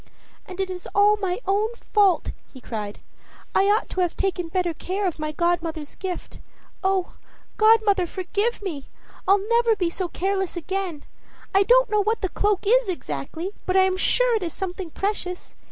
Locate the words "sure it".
13.95-14.41